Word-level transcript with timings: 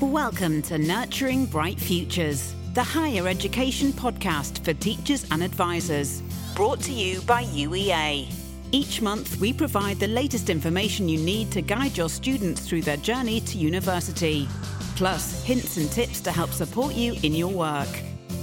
Welcome 0.00 0.62
to 0.62 0.78
Nurturing 0.78 1.46
Bright 1.46 1.80
Futures, 1.80 2.54
the 2.72 2.84
higher 2.84 3.26
education 3.26 3.92
podcast 3.92 4.64
for 4.64 4.72
teachers 4.72 5.26
and 5.32 5.42
advisors, 5.42 6.22
brought 6.54 6.80
to 6.82 6.92
you 6.92 7.20
by 7.22 7.42
UEA. 7.46 8.32
Each 8.70 9.02
month, 9.02 9.40
we 9.40 9.52
provide 9.52 9.98
the 9.98 10.06
latest 10.06 10.50
information 10.50 11.08
you 11.08 11.18
need 11.18 11.50
to 11.50 11.62
guide 11.62 11.96
your 11.96 12.08
students 12.08 12.60
through 12.60 12.82
their 12.82 12.98
journey 12.98 13.40
to 13.40 13.58
university, 13.58 14.46
plus 14.94 15.42
hints 15.42 15.78
and 15.78 15.90
tips 15.90 16.20
to 16.20 16.30
help 16.30 16.50
support 16.50 16.94
you 16.94 17.16
in 17.24 17.34
your 17.34 17.50
work. 17.50 17.88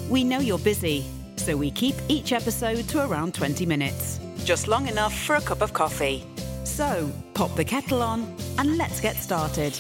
We 0.10 0.26
know 0.26 0.40
you're 0.40 0.60
busy, 0.60 1.06
so 1.38 1.56
we 1.56 1.72
keep 1.72 1.96
each 2.10 2.34
episode 2.34 2.86
to 2.90 3.06
around 3.06 3.34
20 3.34 3.66
minutes, 3.66 4.20
just 4.44 4.68
long 4.68 4.90
enough 4.90 5.18
for 5.18 5.38
a 5.38 5.42
cup 5.42 5.62
of 5.62 5.72
coffee. 5.72 6.26
So, 6.66 7.10
pop 7.34 7.56
the 7.56 7.64
kettle 7.64 8.04
on 8.04 8.36
and 8.58 8.78
let's 8.78 9.00
get 9.00 9.16
started. 9.16 9.80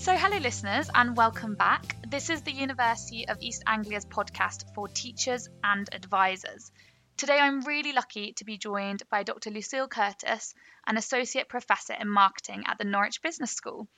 So, 0.00 0.16
hello, 0.16 0.38
listeners, 0.38 0.88
and 0.94 1.14
welcome 1.14 1.56
back. 1.56 1.94
This 2.08 2.30
is 2.30 2.40
the 2.40 2.52
University 2.52 3.28
of 3.28 3.36
East 3.42 3.62
Anglia's 3.66 4.06
podcast 4.06 4.64
for 4.74 4.88
teachers 4.88 5.46
and 5.62 5.86
advisors. 5.92 6.72
Today, 7.18 7.38
I'm 7.38 7.60
really 7.60 7.92
lucky 7.92 8.32
to 8.38 8.46
be 8.46 8.56
joined 8.56 9.02
by 9.10 9.24
Dr. 9.24 9.50
Lucille 9.50 9.88
Curtis, 9.88 10.54
an 10.86 10.96
associate 10.96 11.50
professor 11.50 11.92
in 11.92 12.08
marketing 12.08 12.62
at 12.66 12.78
the 12.78 12.86
Norwich 12.86 13.20
Business 13.20 13.50
School. 13.50 13.88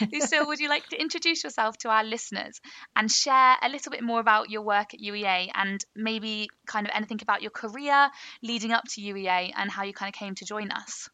Lucille, 0.10 0.46
would 0.46 0.58
you 0.58 0.70
like 0.70 0.88
to 0.88 0.98
introduce 0.98 1.44
yourself 1.44 1.76
to 1.78 1.90
our 1.90 2.02
listeners 2.02 2.58
and 2.96 3.12
share 3.12 3.56
a 3.60 3.68
little 3.68 3.92
bit 3.92 4.02
more 4.02 4.20
about 4.20 4.48
your 4.48 4.62
work 4.62 4.94
at 4.94 5.00
UEA 5.00 5.50
and 5.54 5.84
maybe 5.94 6.48
kind 6.66 6.86
of 6.86 6.92
anything 6.94 7.18
about 7.20 7.42
your 7.42 7.50
career 7.50 8.08
leading 8.42 8.72
up 8.72 8.84
to 8.88 9.02
UEA 9.02 9.52
and 9.54 9.70
how 9.70 9.82
you 9.82 9.92
kind 9.92 10.08
of 10.08 10.18
came 10.18 10.34
to 10.36 10.46
join 10.46 10.70
us? 10.70 11.10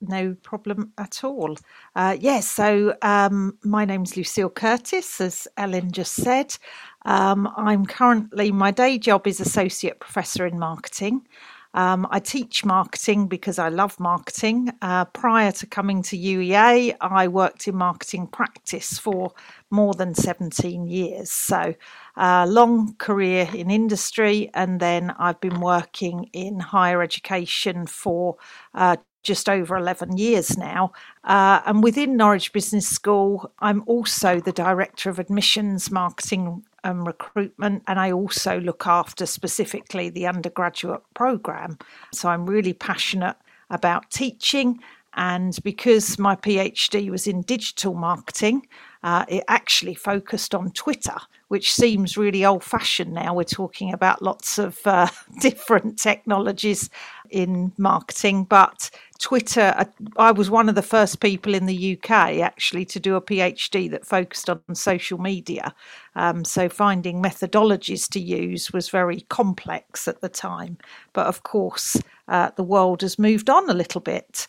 No 0.00 0.34
problem 0.42 0.92
at 0.98 1.24
all. 1.24 1.56
Uh, 1.94 2.16
yes, 2.18 2.48
so 2.48 2.94
um, 3.02 3.58
my 3.64 3.84
name's 3.84 4.16
Lucille 4.16 4.50
Curtis, 4.50 5.20
as 5.20 5.48
Ellen 5.56 5.92
just 5.92 6.14
said. 6.14 6.56
Um, 7.04 7.48
I'm 7.56 7.86
currently, 7.86 8.52
my 8.52 8.70
day 8.70 8.98
job 8.98 9.26
is 9.26 9.40
Associate 9.40 9.98
Professor 9.98 10.46
in 10.46 10.58
Marketing. 10.58 11.26
Um, 11.74 12.06
I 12.10 12.20
teach 12.20 12.64
marketing 12.64 13.26
because 13.26 13.58
I 13.58 13.68
love 13.68 13.98
marketing. 13.98 14.70
Uh, 14.80 15.06
prior 15.06 15.50
to 15.52 15.66
coming 15.66 16.02
to 16.04 16.16
UEA, 16.16 16.94
I 17.00 17.26
worked 17.26 17.66
in 17.66 17.74
marketing 17.74 18.28
practice 18.28 18.96
for 18.96 19.32
more 19.70 19.92
than 19.92 20.14
17 20.14 20.86
years. 20.86 21.32
So, 21.32 21.74
uh, 22.16 22.46
long 22.48 22.94
career 22.98 23.48
in 23.52 23.72
industry, 23.72 24.50
and 24.54 24.78
then 24.78 25.10
I've 25.18 25.40
been 25.40 25.60
working 25.60 26.30
in 26.32 26.60
higher 26.60 27.02
education 27.02 27.86
for 27.86 28.36
uh, 28.72 28.96
just 29.24 29.48
over 29.48 29.76
11 29.76 30.16
years 30.16 30.56
now. 30.56 30.92
Uh, 31.24 31.60
and 31.66 31.82
within 31.82 32.16
Norwich 32.16 32.52
Business 32.52 32.86
School, 32.86 33.50
I'm 33.58 33.82
also 33.86 34.38
the 34.38 34.52
Director 34.52 35.10
of 35.10 35.18
Admissions, 35.18 35.90
Marketing 35.90 36.62
and 36.84 37.06
Recruitment, 37.06 37.82
and 37.88 37.98
I 37.98 38.12
also 38.12 38.60
look 38.60 38.86
after 38.86 39.26
specifically 39.26 40.10
the 40.10 40.26
undergraduate 40.26 41.02
programme. 41.14 41.78
So 42.12 42.28
I'm 42.28 42.46
really 42.46 42.74
passionate 42.74 43.36
about 43.70 44.10
teaching. 44.10 44.78
And 45.16 45.56
because 45.62 46.18
my 46.18 46.34
PhD 46.34 47.08
was 47.08 47.26
in 47.26 47.42
digital 47.42 47.94
marketing, 47.94 48.66
uh, 49.04 49.24
it 49.28 49.44
actually 49.48 49.94
focused 49.94 50.54
on 50.54 50.72
Twitter, 50.72 51.16
which 51.48 51.72
seems 51.72 52.16
really 52.16 52.44
old 52.44 52.64
fashioned 52.64 53.12
now. 53.12 53.34
We're 53.34 53.44
talking 53.44 53.92
about 53.92 54.22
lots 54.22 54.58
of 54.58 54.78
uh, 54.86 55.08
different 55.40 55.98
technologies 55.98 56.90
in 57.30 57.72
marketing, 57.78 58.44
but 58.44 58.90
Twitter, 59.20 59.86
I 60.16 60.32
was 60.32 60.50
one 60.50 60.68
of 60.68 60.74
the 60.74 60.82
first 60.82 61.20
people 61.20 61.54
in 61.54 61.66
the 61.66 61.96
UK 61.96 62.40
actually 62.40 62.84
to 62.86 63.00
do 63.00 63.16
a 63.16 63.22
PhD 63.22 63.90
that 63.90 64.06
focused 64.06 64.50
on 64.50 64.60
social 64.74 65.18
media. 65.18 65.74
Um, 66.16 66.44
so 66.44 66.68
finding 66.68 67.22
methodologies 67.22 68.08
to 68.10 68.20
use 68.20 68.72
was 68.72 68.88
very 68.88 69.22
complex 69.22 70.08
at 70.08 70.20
the 70.20 70.28
time. 70.28 70.78
But 71.12 71.26
of 71.26 71.42
course, 71.42 71.96
uh, 72.28 72.50
the 72.56 72.64
world 72.64 73.02
has 73.02 73.18
moved 73.18 73.48
on 73.48 73.70
a 73.70 73.74
little 73.74 74.00
bit. 74.00 74.48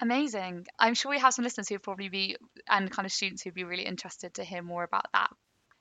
Amazing. 0.00 0.66
I'm 0.78 0.94
sure 0.94 1.10
we 1.10 1.18
have 1.18 1.34
some 1.34 1.44
listeners 1.44 1.68
who 1.68 1.78
probably 1.78 2.08
be, 2.08 2.36
and 2.68 2.90
kind 2.90 3.06
of 3.06 3.12
students 3.12 3.42
who'd 3.42 3.54
be 3.54 3.64
really 3.64 3.86
interested 3.86 4.34
to 4.34 4.44
hear 4.44 4.62
more 4.62 4.84
about 4.84 5.06
that. 5.12 5.30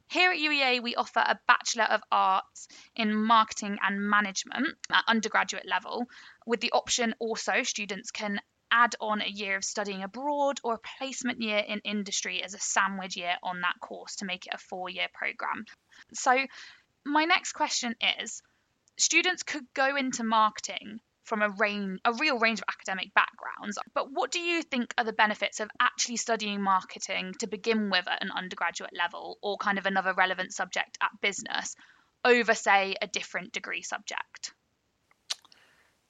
Here 0.07 0.31
at 0.31 0.37
UEA, 0.37 0.81
we 0.81 0.95
offer 0.95 1.19
a 1.19 1.39
Bachelor 1.47 1.85
of 1.85 2.01
Arts 2.11 2.67
in 2.95 3.15
Marketing 3.15 3.79
and 3.81 4.09
Management 4.09 4.77
at 4.91 5.03
undergraduate 5.07 5.65
level, 5.67 6.05
with 6.45 6.61
the 6.61 6.71
option 6.71 7.15
also 7.19 7.63
students 7.63 8.11
can 8.11 8.39
add 8.71 8.95
on 8.99 9.21
a 9.21 9.27
year 9.27 9.55
of 9.55 9.63
studying 9.63 10.03
abroad 10.03 10.59
or 10.63 10.75
a 10.75 10.97
placement 10.97 11.41
year 11.41 11.59
in 11.59 11.79
industry 11.79 12.43
as 12.43 12.53
a 12.53 12.59
sandwich 12.59 13.15
year 13.15 13.37
on 13.41 13.61
that 13.61 13.79
course 13.79 14.17
to 14.17 14.25
make 14.25 14.45
it 14.47 14.53
a 14.53 14.57
four 14.57 14.89
year 14.89 15.07
programme. 15.13 15.65
So, 16.13 16.45
my 17.05 17.25
next 17.25 17.53
question 17.53 17.95
is 18.19 18.41
students 18.97 19.43
could 19.43 19.65
go 19.73 19.95
into 19.95 20.23
marketing 20.23 20.99
from 21.25 21.41
a 21.41 21.49
range, 21.49 21.99
a 22.05 22.13
real 22.13 22.39
range 22.39 22.59
of 22.59 22.65
academic 22.69 23.13
backgrounds. 23.13 23.77
But 23.93 24.11
what 24.11 24.31
do 24.31 24.39
you 24.39 24.61
think 24.61 24.93
are 24.97 25.03
the 25.03 25.11
benefits 25.11 25.59
of 25.59 25.69
actually 25.79 26.17
studying 26.17 26.61
marketing 26.61 27.33
to 27.39 27.47
begin 27.47 27.89
with 27.89 28.07
at 28.07 28.23
an 28.23 28.31
undergraduate 28.31 28.95
level, 28.97 29.37
or 29.41 29.57
kind 29.57 29.77
of 29.77 29.85
another 29.85 30.13
relevant 30.13 30.53
subject 30.53 30.97
at 31.01 31.09
business, 31.21 31.75
over 32.23 32.53
say 32.53 32.95
a 33.01 33.07
different 33.07 33.51
degree 33.51 33.81
subject? 33.81 34.53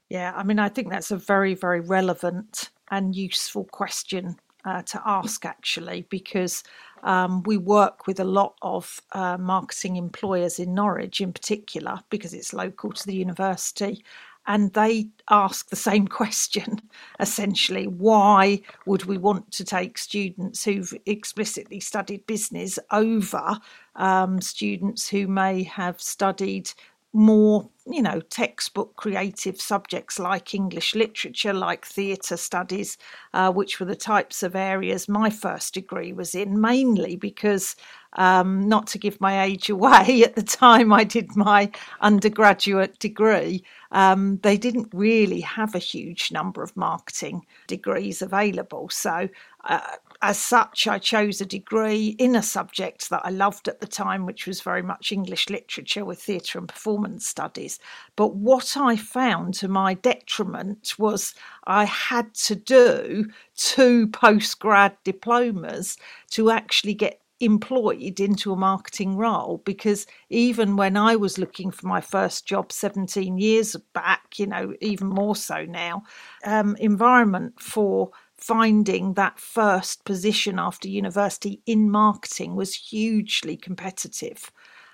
Yeah, 0.09 0.33
I 0.35 0.43
mean, 0.43 0.59
I 0.59 0.69
think 0.69 0.89
that's 0.89 1.11
a 1.11 1.17
very, 1.17 1.55
very 1.55 1.79
relevant 1.79 2.69
and 2.91 3.15
useful 3.15 3.63
question 3.63 4.35
uh, 4.63 4.81
to 4.83 5.01
ask 5.05 5.45
actually, 5.45 6.05
because 6.09 6.63
um, 7.03 7.43
we 7.43 7.57
work 7.57 8.07
with 8.07 8.19
a 8.19 8.23
lot 8.23 8.55
of 8.61 9.01
uh, 9.13 9.37
marketing 9.37 9.95
employers 9.95 10.59
in 10.59 10.73
Norwich 10.73 11.21
in 11.21 11.33
particular, 11.33 11.99
because 12.09 12.33
it's 12.33 12.53
local 12.53 12.91
to 12.91 13.05
the 13.05 13.15
university 13.15 14.03
and 14.47 14.73
they 14.73 15.07
ask 15.29 15.69
the 15.69 15.75
same 15.75 16.07
question 16.07 16.81
essentially. 17.19 17.87
Why 17.87 18.61
would 18.85 19.05
we 19.05 19.17
want 19.17 19.51
to 19.53 19.65
take 19.65 19.97
students 19.97 20.63
who've 20.63 20.93
explicitly 21.05 21.79
studied 21.79 22.25
business 22.27 22.77
over 22.91 23.59
um, 23.95 24.41
students 24.41 25.09
who 25.09 25.27
may 25.27 25.63
have 25.63 26.01
studied 26.01 26.71
more, 27.15 27.69
you 27.87 28.01
know, 28.01 28.19
textbook 28.19 28.97
creative 28.97 29.59
subjects 29.59 30.19
like 30.19 30.53
English 30.53 30.93
literature, 30.93 31.53
like 31.53 31.85
theatre 31.85 32.35
studies, 32.35 32.97
uh, 33.33 33.49
which 33.49 33.79
were 33.79 33.85
the 33.85 33.95
types 33.95 34.43
of 34.43 34.53
areas 34.53 35.07
my 35.07 35.29
first 35.29 35.73
degree 35.73 36.11
was 36.11 36.35
in, 36.35 36.59
mainly 36.59 37.15
because, 37.15 37.77
um, 38.17 38.67
not 38.67 38.85
to 38.87 38.97
give 38.97 39.21
my 39.21 39.43
age 39.43 39.69
away, 39.69 40.23
at 40.25 40.35
the 40.35 40.43
time 40.43 40.91
I 40.91 41.05
did 41.05 41.37
my 41.37 41.71
undergraduate 42.01 42.99
degree, 42.99 43.63
um, 43.95 44.39
they 44.43 44.57
didn't 44.57 44.89
really 44.93 45.39
have 45.39 45.73
a 45.73 45.79
huge 45.79 46.29
number 46.29 46.61
of 46.61 46.75
marketing 46.75 47.45
degrees 47.67 48.21
available. 48.21 48.89
So 48.89 49.29
uh, 49.63 49.79
as 50.21 50.37
such, 50.37 50.85
I 50.85 50.99
chose 50.99 51.39
a 51.39 51.45
degree 51.45 52.07
in 52.19 52.35
a 52.35 52.43
subject 52.43 53.09
that 53.09 53.21
I 53.23 53.29
loved 53.29 53.69
at 53.69 53.79
the 53.79 53.87
time, 53.87 54.25
which 54.25 54.47
was 54.47 54.59
very 54.59 54.81
much 54.81 55.13
English 55.13 55.49
literature 55.49 56.03
with 56.03 56.21
theatre 56.21 56.59
and 56.59 56.67
performance 56.67 57.25
studies. 57.25 57.79
But 58.17 58.35
what 58.35 58.75
I 58.75 58.97
found 58.97 59.53
to 59.55 59.69
my 59.69 59.93
detriment 59.93 60.95
was 60.99 61.33
I 61.65 61.85
had 61.85 62.33
to 62.33 62.55
do 62.55 63.29
two 63.55 64.07
postgrad 64.09 64.97
diplomas 65.05 65.95
to 66.31 66.49
actually 66.49 66.95
get 66.95 67.21
employed 67.39 68.19
into 68.19 68.53
a 68.53 68.55
marketing 68.55 69.17
role 69.17 69.61
because 69.65 70.05
even 70.29 70.75
when 70.77 70.95
I 70.95 71.15
was 71.15 71.37
looking 71.37 71.71
for 71.71 71.87
my 71.87 72.01
first 72.01 72.45
job 72.45 72.71
17 72.71 73.37
years 73.37 73.75
back, 73.93 74.39
you 74.39 74.47
know, 74.47 74.73
even 74.81 75.07
more 75.07 75.35
so 75.35 75.65
now, 75.65 76.03
um, 76.45 76.75
environment 76.77 77.59
for 77.59 78.11
finding 78.37 79.13
that 79.13 79.39
first 79.39 80.05
position 80.05 80.59
after 80.59 80.87
university 80.87 81.61
in 81.65 81.89
marketing 81.89 82.55
was 82.55 82.75
hugely 82.75 83.57
competitive. 83.57 84.51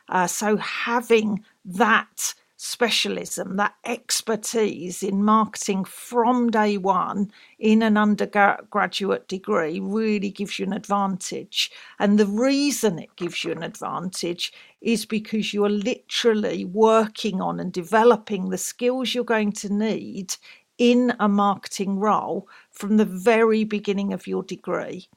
Uh, 0.09 0.27
so 0.27 0.57
having 0.57 1.43
that 1.65 2.33
specialism, 2.63 3.55
that 3.55 3.73
expertise 3.85 5.01
in 5.01 5.23
marketing 5.23 5.83
from 5.83 6.51
day 6.51 6.77
one 6.77 7.31
in 7.57 7.81
an 7.81 7.97
undergraduate 7.97 9.27
degree 9.27 9.79
really 9.79 10.29
gives 10.29 10.59
you 10.59 10.67
an 10.67 10.73
advantage. 10.73 11.71
And 11.97 12.19
the 12.19 12.27
reason 12.27 12.99
it 12.99 13.15
gives 13.15 13.43
you 13.43 13.51
an 13.51 13.63
advantage 13.63 14.53
is 14.79 15.07
because 15.07 15.55
you 15.55 15.65
are 15.65 15.71
literally 15.71 16.63
working 16.65 17.41
on 17.41 17.59
and 17.59 17.73
developing 17.73 18.49
the 18.49 18.59
skills 18.59 19.15
you're 19.15 19.23
going 19.23 19.53
to 19.53 19.73
need 19.73 20.35
in 20.77 21.15
a 21.19 21.27
marketing 21.27 21.97
role 21.97 22.47
from 22.69 22.97
the 22.97 23.05
very 23.05 23.63
beginning 23.63 24.13
of 24.13 24.27
your 24.27 24.43
degree. 24.43 25.07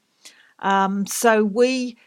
Um, 0.61 1.07
so 1.07 1.45
we 1.45 1.99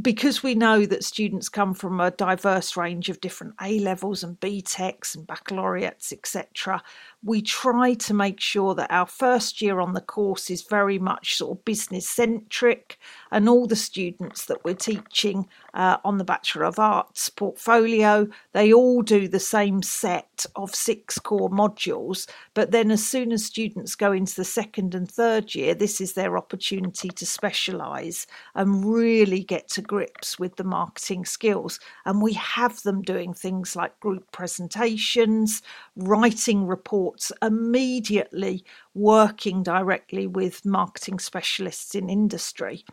because 0.00 0.42
we 0.42 0.54
know 0.54 0.86
that 0.86 1.04
students 1.04 1.48
come 1.48 1.74
from 1.74 2.00
a 2.00 2.10
diverse 2.10 2.76
range 2.76 3.08
of 3.08 3.20
different 3.20 3.54
A 3.60 3.80
levels 3.80 4.22
and 4.22 4.38
BTECs 4.38 5.16
and 5.16 5.26
baccalaureates, 5.26 6.12
etc., 6.12 6.82
we 7.24 7.42
try 7.42 7.94
to 7.94 8.14
make 8.14 8.40
sure 8.40 8.74
that 8.76 8.92
our 8.92 9.06
first 9.06 9.60
year 9.60 9.80
on 9.80 9.92
the 9.92 10.00
course 10.00 10.50
is 10.50 10.62
very 10.62 10.98
much 10.98 11.36
sort 11.36 11.58
of 11.58 11.64
business 11.64 12.08
centric, 12.08 12.98
and 13.32 13.48
all 13.48 13.66
the 13.66 13.76
students 13.76 14.44
that 14.46 14.64
we're 14.64 14.74
teaching 14.74 15.48
uh, 15.74 15.96
on 16.04 16.18
the 16.18 16.24
Bachelor 16.24 16.64
of 16.64 16.78
Arts 16.78 17.28
portfolio, 17.28 18.28
they 18.52 18.72
all 18.72 19.02
do 19.02 19.26
the 19.26 19.40
same 19.40 19.82
set 19.82 20.46
of 20.54 20.74
six 20.74 21.18
core 21.18 21.50
modules. 21.50 22.28
But 22.54 22.70
then, 22.70 22.90
as 22.92 23.06
soon 23.06 23.32
as 23.32 23.44
students 23.44 23.96
go 23.96 24.12
into 24.12 24.36
the 24.36 24.44
second 24.44 24.94
and 24.94 25.10
third 25.10 25.54
year, 25.56 25.74
this 25.74 26.00
is 26.00 26.12
their 26.12 26.38
opportunity 26.38 27.08
to 27.08 27.26
specialise 27.26 28.26
and 28.54 28.84
really 28.84 29.42
get 29.42 29.68
to 29.70 29.82
grips 29.82 30.38
with 30.38 30.54
the 30.56 30.64
marketing 30.64 31.24
skills. 31.24 31.80
And 32.04 32.22
we 32.22 32.34
have 32.34 32.80
them 32.82 33.02
doing 33.02 33.34
things 33.34 33.74
like 33.74 33.98
group 33.98 34.30
presentations, 34.30 35.62
writing 35.96 36.66
reports 36.66 37.07
immediately, 37.42 38.64
working 38.94 39.62
directly 39.62 40.26
with 40.26 40.64
marketing 40.64 41.18
specialists 41.18 41.94
in 41.94 42.08
industry. 42.08 42.84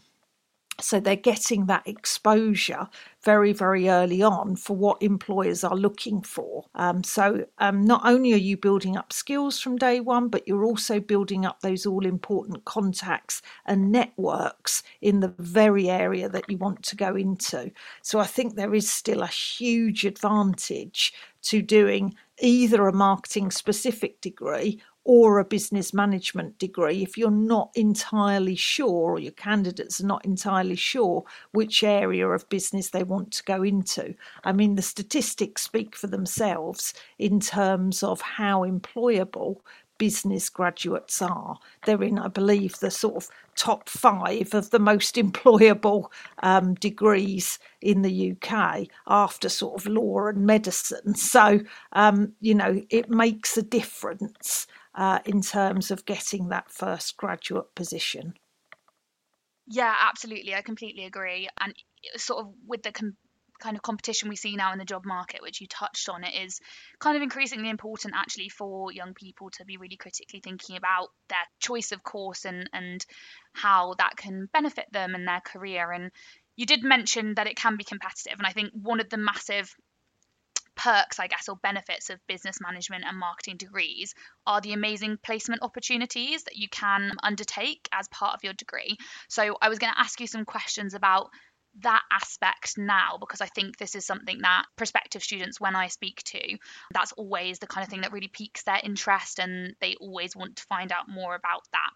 So 0.81 1.00
they're 1.00 1.15
getting 1.15 1.67
that 1.67 1.88
exposure 1.88 2.89
very, 3.23 3.53
very 3.53 3.88
early 3.89 4.21
on 4.21 4.57
for 4.57 4.75
what 4.75 5.01
employers 5.01 5.63
are 5.63 5.75
looking 5.75 6.21
for. 6.21 6.65
Um, 6.75 7.01
so 7.01 7.45
um, 7.59 7.85
not 7.85 8.01
only 8.03 8.33
are 8.33 8.38
you 8.38 8.57
building 8.57 8.97
up 8.97 9.13
skills 9.13 9.57
from 9.59 9.77
day 9.77 10.01
one, 10.01 10.27
but 10.27 10.45
you're 10.45 10.65
also 10.65 11.00
building 11.00 11.45
up 11.45 11.62
those 11.62 11.85
all 11.85 12.06
important 12.06 12.65
contacts 12.65 13.41
and 13.65 13.89
networks 13.89 14.83
in 15.00 15.21
the 15.21 15.33
very 15.39 15.89
area 15.89 16.27
that 16.27 16.50
you 16.50 16.57
want 16.57 16.83
to 16.83 16.97
go 16.97 17.15
into. 17.15 17.71
So 18.01 18.19
I 18.19 18.25
think 18.25 18.56
there 18.56 18.75
is 18.75 18.91
still 18.91 19.21
a 19.21 19.27
huge 19.27 20.03
advantage 20.06 21.13
to 21.44 21.62
doing 21.62 22.15
either 22.39 22.87
a 22.87 22.93
marketing 22.93 23.51
specific 23.51 24.19
degree 24.21 24.81
or 25.05 25.37
a 25.37 25.45
business 25.45 25.93
management 25.93 26.57
degree 26.57 27.03
if 27.03 27.15
you're 27.15 27.29
not 27.29 27.69
entirely 27.75 28.55
sure 28.55 29.11
or 29.11 29.19
your 29.19 29.31
candidates 29.33 30.01
are 30.01 30.07
not 30.07 30.25
entirely 30.25 30.75
sure 30.75 31.23
which 31.51 31.83
area 31.83 32.27
of 32.27 32.49
business 32.49 32.89
they 32.89 33.03
want 33.03 33.31
to 33.31 33.43
go 33.43 33.61
into. 33.61 34.15
I 34.43 34.51
mean, 34.51 34.75
the 34.75 34.81
statistics 34.81 35.61
speak 35.61 35.95
for 35.95 36.07
themselves 36.07 36.93
in 37.19 37.39
terms 37.39 38.01
of 38.01 38.19
how 38.19 38.63
employable 38.63 39.57
business 39.97 40.50
graduates 40.50 41.21
are. 41.21 41.59
They're 41.86 42.03
in, 42.03 42.19
I 42.19 42.27
believe, 42.27 42.80
the 42.80 42.92
sort 42.92 43.15
of 43.15 43.30
top 43.56 43.89
five 43.89 44.53
of 44.53 44.71
the 44.71 44.80
most 44.80 45.15
employable 45.15 46.06
um, 46.44 46.74
degrees 46.75 47.59
in 47.81 48.01
the 48.01 48.31
UK 48.33 48.88
after 49.07 49.50
sort 49.50 49.80
of 49.80 49.88
law 49.88 50.27
and 50.27 50.45
medicine. 50.45 51.15
So, 51.15 51.62
um, 51.94 52.33
you 52.39 52.56
know, 52.56 52.81
it 52.89 53.09
makes 53.09 53.57
a 53.57 53.62
difference 53.62 54.68
uh, 54.95 55.19
in 55.25 55.42
terms 55.42 55.92
of 55.92 56.06
getting 56.06 56.50
that 56.50 56.71
first 56.71 57.18
graduate 57.18 57.74
position. 57.75 58.36
Yeah, 59.68 59.94
absolutely. 60.00 60.53
I 60.53 60.62
completely 60.62 61.06
agree. 61.06 61.50
And 61.59 61.74
sort 62.18 62.45
of 62.45 62.53
with 62.68 62.83
the 62.83 62.91
com- 62.91 63.18
kind 63.59 63.75
of 63.75 63.81
competition 63.81 64.29
we 64.29 64.35
see 64.35 64.55
now 64.55 64.73
in 64.73 64.79
the 64.79 64.85
job 64.85 65.05
market, 65.05 65.41
which 65.41 65.61
you 65.61 65.67
touched 65.67 66.09
on, 66.09 66.23
it 66.23 66.33
is 66.33 66.59
kind 66.99 67.15
of 67.15 67.23
increasingly 67.23 67.69
important 67.69 68.13
actually 68.15 68.49
for 68.49 68.91
young 68.91 69.13
people 69.13 69.49
to 69.51 69.65
be 69.65 69.77
really 69.77 69.97
critically 69.97 70.39
thinking 70.39 70.77
about 70.77 71.09
their 71.29 71.37
choice 71.59 71.91
of 71.91 72.03
course 72.03 72.45
and 72.45 72.69
and 72.73 73.05
how 73.53 73.95
that 73.97 74.17
can 74.17 74.49
benefit 74.53 74.85
them 74.91 75.15
in 75.15 75.25
their 75.25 75.41
career. 75.41 75.91
And 75.91 76.11
you 76.55 76.65
did 76.65 76.83
mention 76.83 77.35
that 77.35 77.47
it 77.47 77.55
can 77.55 77.77
be 77.77 77.83
competitive, 77.83 78.37
and 78.37 78.47
I 78.47 78.51
think 78.51 78.71
one 78.73 78.99
of 78.99 79.09
the 79.09 79.17
massive 79.17 79.73
perks, 80.75 81.19
I 81.19 81.27
guess, 81.27 81.49
or 81.49 81.55
benefits 81.55 82.09
of 82.09 82.19
business 82.27 82.57
management 82.61 83.05
and 83.07 83.17
marketing 83.17 83.57
degrees 83.57 84.13
are 84.45 84.61
the 84.61 84.73
amazing 84.73 85.17
placement 85.23 85.63
opportunities 85.63 86.43
that 86.43 86.57
you 86.57 86.67
can 86.69 87.11
undertake 87.23 87.87
as 87.91 88.07
part 88.09 88.35
of 88.35 88.43
your 88.43 88.53
degree. 88.53 88.97
So, 89.29 89.57
I 89.61 89.69
was 89.69 89.79
going 89.79 89.93
to 89.93 89.99
ask 89.99 90.19
you 90.19 90.27
some 90.27 90.45
questions 90.45 90.93
about 90.93 91.29
that 91.81 92.04
aspect 92.12 92.77
now 92.77 93.18
because 93.19 93.42
I 93.42 93.48
think 93.48 93.77
this 93.77 93.95
is 93.95 94.06
something 94.06 94.39
that 94.42 94.66
prospective 94.75 95.24
students, 95.24 95.60
when 95.60 95.75
I 95.75 95.88
speak 95.88 96.24
to, 96.25 96.57
that's 96.94 97.12
always 97.13 97.60
the 97.60 97.68
kind 97.68 97.83
of 97.83 97.89
thing 97.89 98.01
that 98.01 98.12
really 98.12 98.30
piques 98.30 98.63
their 98.63 98.80
interest 98.83 99.39
and 99.39 99.75
they 99.81 99.95
always 100.00 100.36
want 100.36 100.57
to 100.57 100.63
find 100.63 100.92
out 100.92 101.10
more 101.10 101.36
about 101.36 101.63
that. 101.72 101.92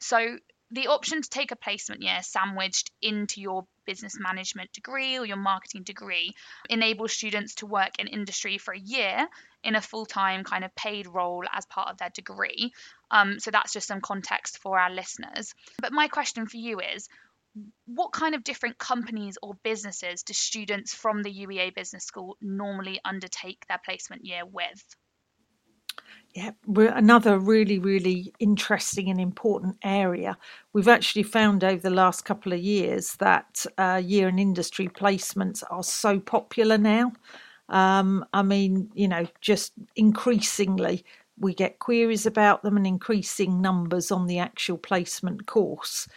So, 0.00 0.38
the 0.72 0.86
option 0.86 1.20
to 1.20 1.28
take 1.28 1.52
a 1.52 1.56
placement 1.56 2.02
year 2.02 2.20
sandwiched 2.22 2.90
into 3.02 3.42
your 3.42 3.66
business 3.84 4.18
management 4.18 4.72
degree 4.72 5.18
or 5.18 5.26
your 5.26 5.36
marketing 5.36 5.82
degree 5.82 6.32
enables 6.70 7.12
students 7.12 7.56
to 7.56 7.66
work 7.66 7.90
in 7.98 8.06
industry 8.06 8.56
for 8.56 8.72
a 8.72 8.78
year 8.78 9.28
in 9.62 9.76
a 9.76 9.82
full 9.82 10.06
time 10.06 10.44
kind 10.44 10.64
of 10.64 10.74
paid 10.74 11.06
role 11.06 11.44
as 11.52 11.66
part 11.66 11.88
of 11.88 11.98
their 11.98 12.08
degree. 12.08 12.72
Um, 13.10 13.38
so 13.38 13.50
that's 13.50 13.74
just 13.74 13.86
some 13.86 14.00
context 14.00 14.58
for 14.58 14.78
our 14.78 14.90
listeners. 14.90 15.52
But 15.78 15.92
my 15.92 16.08
question 16.08 16.46
for 16.46 16.56
you 16.56 16.80
is 16.80 17.06
what 17.86 18.12
kind 18.12 18.34
of 18.34 18.44
different 18.44 18.78
companies 18.78 19.36
or 19.42 19.54
businesses 19.62 20.22
do 20.22 20.32
students 20.32 20.94
from 20.94 21.22
the 21.22 21.30
UEA 21.30 21.74
Business 21.74 22.04
School 22.04 22.36
normally 22.40 23.00
undertake 23.04 23.66
their 23.68 23.80
placement 23.84 24.24
year 24.24 24.42
with? 24.50 24.82
Yeah, 26.34 26.52
another 26.66 27.38
really, 27.38 27.78
really 27.78 28.32
interesting 28.38 29.10
and 29.10 29.20
important 29.20 29.76
area. 29.84 30.38
We've 30.72 30.88
actually 30.88 31.24
found 31.24 31.62
over 31.62 31.82
the 31.82 31.90
last 31.90 32.24
couple 32.24 32.54
of 32.54 32.60
years 32.60 33.16
that 33.16 33.66
uh, 33.76 34.00
year 34.02 34.28
and 34.28 34.40
industry 34.40 34.88
placements 34.88 35.62
are 35.70 35.82
so 35.82 36.18
popular 36.18 36.78
now. 36.78 37.12
Um, 37.68 38.24
I 38.32 38.42
mean, 38.42 38.90
you 38.94 39.08
know, 39.08 39.26
just 39.42 39.72
increasingly 39.94 41.04
we 41.38 41.54
get 41.54 41.80
queries 41.80 42.24
about 42.24 42.62
them 42.62 42.76
and 42.76 42.86
increasing 42.86 43.60
numbers 43.60 44.10
on 44.10 44.26
the 44.26 44.38
actual 44.38 44.78
placement 44.78 45.46
course. 45.46 46.08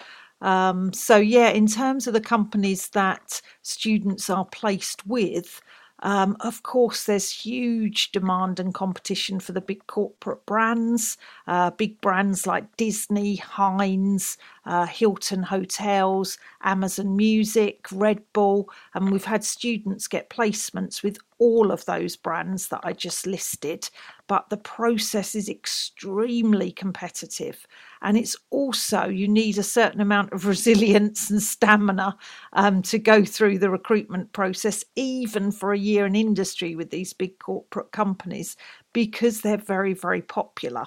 Um, 0.42 0.94
so, 0.94 1.18
yeah, 1.18 1.50
in 1.50 1.68
terms 1.68 2.08
of 2.08 2.14
the 2.14 2.22
companies 2.22 2.90
that 2.90 3.42
students 3.62 4.30
are 4.30 4.46
placed 4.46 5.06
with, 5.08 5.62
um, 6.04 6.36
of 6.42 6.62
course, 6.62 7.06
there's 7.06 7.32
huge 7.32 8.12
demand 8.12 8.60
and 8.60 8.74
competition 8.74 9.40
for 9.40 9.54
the 9.54 9.62
big 9.62 9.88
corporate 9.88 10.46
brands, 10.46 11.18
uh, 11.48 11.72
big 11.72 12.00
brands 12.02 12.46
like 12.46 12.76
Disney, 12.76 13.38
Heinz, 13.38 14.38
uh, 14.66 14.86
Hilton 14.86 15.42
Hotels, 15.42 16.38
Amazon 16.64 17.16
Music, 17.16 17.88
Red 17.92 18.22
Bull, 18.34 18.70
and 18.94 19.10
we've 19.10 19.24
had 19.26 19.44
students 19.44 20.08
get 20.08 20.30
placements 20.30 21.02
with 21.02 21.18
all 21.40 21.72
of 21.72 21.86
those 21.86 22.16
brands 22.18 22.68
that 22.68 22.82
I 22.84 22.92
just 22.94 23.26
listed. 23.26 23.90
But 24.28 24.50
the 24.50 24.58
process 24.58 25.34
is 25.34 25.48
extremely 25.50 26.72
competitive, 26.72 27.66
and 28.06 28.18
it's 28.18 28.36
also 28.52 29.08
you 29.08 29.28
need 29.28 29.58
a 29.58 29.64
certain 29.64 30.00
amount 30.00 30.32
of 30.32 30.46
resilience 30.46 31.32
and 31.32 31.42
stamina 31.42 32.16
um, 32.54 32.84
to 32.84 33.00
go 33.00 33.26
through 33.26 33.58
the 33.58 33.70
recruitment 33.70 34.32
process, 34.32 34.86
even 34.96 35.52
for 35.52 35.74
a 35.74 35.78
year 35.78 36.06
in 36.06 36.16
industry 36.16 36.76
with 36.76 36.92
these 36.92 37.14
big 37.14 37.40
corporate 37.40 37.92
companies, 37.92 38.56
because 38.94 39.42
they're 39.42 39.58
very, 39.58 39.96
very 39.96 40.22
popular. 40.22 40.86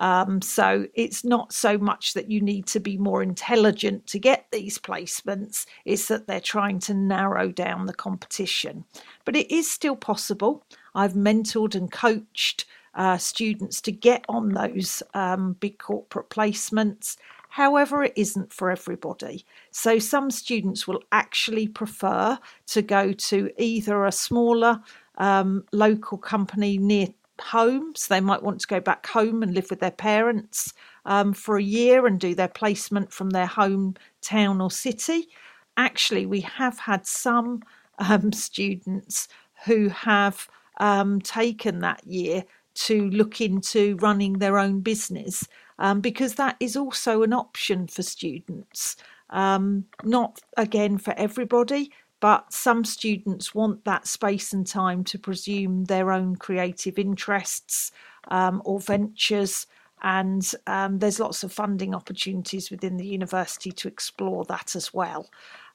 Um, 0.00 0.42
so 0.42 0.86
it's 0.94 1.24
not 1.24 1.52
so 1.52 1.78
much 1.78 2.12
that 2.12 2.30
you 2.30 2.42
need 2.42 2.66
to 2.68 2.80
be 2.80 2.98
more 2.98 3.22
intelligent 3.22 4.06
to 4.08 4.18
get 4.18 4.46
these 4.52 4.78
placements, 4.78 5.64
it's 5.86 6.08
that 6.08 6.26
they're 6.26 6.40
trying 6.40 6.78
to 6.80 6.94
narrow 6.94 7.50
down 7.50 7.86
the 7.86 7.94
competition. 7.94 8.84
But 9.24 9.36
it 9.36 9.50
is 9.50 9.70
still 9.70 9.96
possible. 9.96 10.64
I've 10.94 11.14
mentored 11.14 11.74
and 11.74 11.90
coached 11.90 12.66
uh, 12.94 13.18
students 13.18 13.80
to 13.82 13.92
get 13.92 14.24
on 14.28 14.50
those 14.50 15.02
um, 15.14 15.54
big 15.60 15.78
corporate 15.78 16.30
placements. 16.30 17.16
However, 17.48 18.04
it 18.04 18.12
isn't 18.16 18.52
for 18.52 18.70
everybody. 18.70 19.44
So, 19.70 19.98
some 19.98 20.30
students 20.30 20.86
will 20.86 21.02
actually 21.12 21.68
prefer 21.68 22.38
to 22.68 22.82
go 22.82 23.12
to 23.12 23.50
either 23.58 24.04
a 24.04 24.12
smaller 24.12 24.80
um, 25.18 25.64
local 25.72 26.18
company 26.18 26.78
near 26.78 27.08
home. 27.40 27.92
So, 27.96 28.14
They 28.14 28.20
might 28.20 28.42
want 28.42 28.60
to 28.60 28.66
go 28.66 28.80
back 28.80 29.06
home 29.06 29.42
and 29.42 29.52
live 29.52 29.68
with 29.70 29.80
their 29.80 29.90
parents 29.90 30.72
um, 31.04 31.32
for 31.32 31.56
a 31.56 31.62
year 31.62 32.06
and 32.06 32.20
do 32.20 32.34
their 32.34 32.48
placement 32.48 33.12
from 33.12 33.30
their 33.30 33.46
home 33.46 33.94
town 34.20 34.60
or 34.60 34.70
city. 34.70 35.28
Actually, 35.76 36.26
we 36.26 36.40
have 36.40 36.78
had 36.78 37.06
some 37.06 37.62
um, 37.98 38.32
students 38.32 39.28
who 39.64 39.88
have 39.88 40.48
um, 40.78 41.20
taken 41.20 41.80
that 41.80 42.06
year 42.06 42.44
to 42.80 43.10
look 43.10 43.40
into 43.40 43.96
running 43.96 44.34
their 44.34 44.58
own 44.58 44.80
business 44.80 45.46
um, 45.78 46.00
because 46.00 46.34
that 46.34 46.56
is 46.60 46.76
also 46.76 47.22
an 47.22 47.32
option 47.32 47.86
for 47.86 48.02
students. 48.02 48.96
Um, 49.30 49.84
not 50.02 50.40
again 50.56 50.98
for 50.98 51.14
everybody, 51.16 51.92
but 52.20 52.52
some 52.52 52.84
students 52.84 53.54
want 53.54 53.84
that 53.84 54.06
space 54.06 54.52
and 54.52 54.66
time 54.66 55.04
to 55.04 55.18
pursue 55.18 55.84
their 55.84 56.10
own 56.10 56.36
creative 56.36 56.98
interests 56.98 57.92
um, 58.28 58.62
or 58.64 58.80
ventures. 58.80 59.66
And 60.02 60.50
um, 60.66 60.98
there's 60.98 61.20
lots 61.20 61.42
of 61.44 61.52
funding 61.52 61.94
opportunities 61.94 62.70
within 62.70 62.96
the 62.96 63.06
university 63.06 63.72
to 63.72 63.88
explore 63.88 64.44
that 64.46 64.74
as 64.74 64.92
well. 64.92 65.28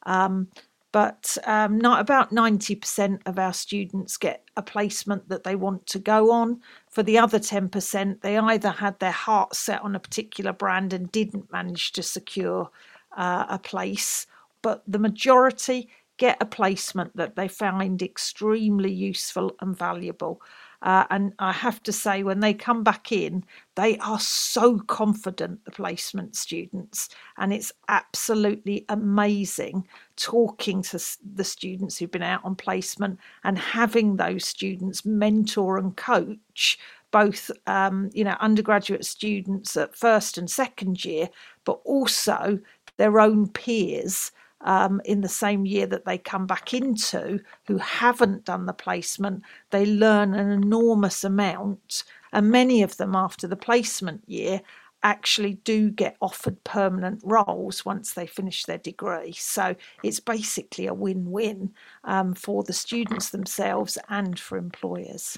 Um, 0.08 0.48
but 0.96 1.38
um, 1.44 1.78
not 1.78 2.00
about 2.00 2.34
90% 2.34 3.20
of 3.26 3.38
our 3.38 3.52
students 3.52 4.16
get 4.16 4.46
a 4.56 4.62
placement 4.62 5.28
that 5.28 5.44
they 5.44 5.54
want 5.54 5.86
to 5.88 6.00
go 6.00 6.32
on. 6.32 6.62
For 6.90 7.04
the 7.04 7.18
other 7.18 7.38
10%, 7.38 8.22
they 8.22 8.38
either 8.38 8.70
had 8.70 8.98
their 9.00 9.12
heart 9.12 9.56
set 9.56 9.82
on 9.82 9.94
a 9.94 10.00
particular 10.00 10.54
brand 10.54 10.94
and 10.94 11.12
didn't 11.12 11.52
manage 11.52 11.92
to 11.92 12.02
secure 12.02 12.70
uh, 13.18 13.46
a 13.50 13.60
place, 13.60 14.26
but 14.62 14.84
the 14.88 14.98
majority 14.98 15.90
get 16.16 16.38
a 16.40 16.46
placement 16.46 17.14
that 17.18 17.36
they 17.36 17.50
find 17.50 18.02
extremely 18.02 18.94
useful 18.94 19.54
and 19.60 19.78
valuable. 19.78 20.42
Uh, 20.86 21.04
and 21.10 21.34
I 21.40 21.52
have 21.52 21.82
to 21.84 21.92
say, 21.92 22.22
when 22.22 22.42
they 22.42 22.54
come 22.54 22.84
back 22.84 23.12
in, 23.12 23.44
they 23.76 23.98
are 23.98 24.20
so 24.20 24.78
confident, 24.78 25.66
the 25.66 25.72
placement 25.72 26.36
students. 26.36 27.10
And 27.38 27.52
it's 27.52 27.72
absolutely 27.90 28.86
amazing 28.88 29.88
talking 30.16 30.84
to 30.84 31.04
the 31.34 31.44
students 31.44 31.98
who've 31.98 32.12
been 32.12 32.22
out 32.22 32.46
on 32.46 32.56
placement 32.56 33.20
and 33.44 33.58
having 33.58 34.16
those 34.16 34.46
students 34.46 35.04
mentor 35.06 35.80
and 35.80 35.98
coach 35.98 36.78
both 37.12 37.50
um, 37.66 38.10
you 38.14 38.24
know 38.24 38.36
undergraduate 38.40 39.06
students 39.06 39.78
at 39.78 39.96
first 39.96 40.38
and 40.38 40.50
second 40.50 41.04
year 41.06 41.30
but 41.64 41.80
also 41.86 42.60
their 42.98 43.20
own 43.20 43.48
peers 43.48 44.32
um, 44.66 45.00
in 45.06 45.22
the 45.22 45.30
same 45.30 45.66
year 45.66 45.86
that 45.88 46.06
they 46.06 46.18
come 46.18 46.46
back 46.46 46.74
into 46.74 47.40
who 47.68 47.78
haven't 47.78 48.46
done 48.46 48.66
the 48.66 48.74
placement, 48.74 49.44
they 49.70 49.86
learn 49.86 50.34
an 50.34 50.50
enormous 50.50 51.24
amount. 51.24 52.04
And 52.34 52.52
many 52.52 52.82
of 52.82 52.98
them, 52.98 53.16
after 53.16 53.48
the 53.48 53.56
placement 53.56 54.24
year, 54.28 54.62
actually 55.04 55.54
do 55.64 55.92
get 55.92 56.18
offered 56.20 56.62
permanent 56.64 57.22
roles 57.24 57.86
once 57.86 58.14
they 58.14 58.26
finish 58.26 58.66
their 58.66 58.80
degree. 58.80 59.34
So 59.34 59.76
it's 60.04 60.20
basically 60.20 60.88
a 60.88 60.96
win 60.96 61.30
win 61.30 61.72
um, 62.04 62.34
for 62.34 62.64
the 62.64 62.74
students 62.74 63.30
themselves 63.30 64.00
and 64.10 64.38
for 64.38 64.58
employers. 64.58 65.38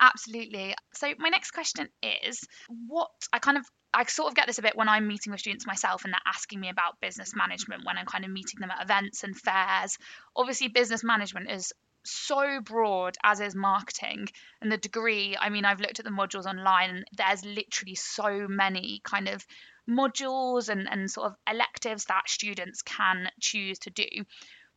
Absolutely. 0.00 0.74
So 0.92 1.14
my 1.18 1.30
next 1.30 1.52
question 1.52 1.88
is 2.02 2.46
what 2.86 3.08
I 3.32 3.38
kind 3.38 3.56
of 3.56 3.64
I 3.96 4.04
sort 4.04 4.28
of 4.28 4.34
get 4.34 4.46
this 4.46 4.58
a 4.58 4.62
bit 4.62 4.76
when 4.76 4.90
I'm 4.90 5.08
meeting 5.08 5.30
with 5.30 5.40
students 5.40 5.66
myself 5.66 6.04
and 6.04 6.12
they're 6.12 6.20
asking 6.26 6.60
me 6.60 6.68
about 6.68 7.00
business 7.00 7.34
management 7.34 7.86
when 7.86 7.96
I'm 7.96 8.04
kind 8.04 8.26
of 8.26 8.30
meeting 8.30 8.60
them 8.60 8.70
at 8.70 8.82
events 8.82 9.24
and 9.24 9.34
fairs. 9.34 9.96
Obviously, 10.36 10.68
business 10.68 11.02
management 11.02 11.50
is 11.50 11.72
so 12.04 12.60
broad 12.60 13.16
as 13.24 13.40
is 13.40 13.54
marketing 13.54 14.28
and 14.60 14.70
the 14.70 14.76
degree. 14.76 15.34
I 15.40 15.48
mean, 15.48 15.64
I've 15.64 15.80
looked 15.80 15.98
at 15.98 16.04
the 16.04 16.10
modules 16.10 16.44
online 16.44 16.90
and 16.90 17.04
there's 17.16 17.42
literally 17.42 17.94
so 17.94 18.46
many 18.46 19.00
kind 19.02 19.28
of 19.28 19.46
modules 19.88 20.68
and, 20.68 20.86
and 20.90 21.10
sort 21.10 21.28
of 21.28 21.36
electives 21.50 22.04
that 22.04 22.28
students 22.28 22.82
can 22.82 23.30
choose 23.40 23.78
to 23.78 23.90
do. 23.90 24.08